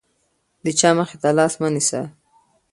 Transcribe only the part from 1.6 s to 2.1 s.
مه نیسه.